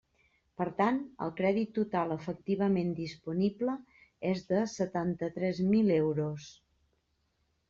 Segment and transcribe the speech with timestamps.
[0.59, 0.95] Per tant,
[1.25, 3.77] el crèdit total efectivament disponible
[4.31, 6.49] és de setanta-tres mil euros.